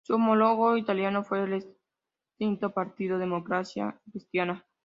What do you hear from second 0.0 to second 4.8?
Su homólogo italiano fue el extinto partido Democracia Cristiana.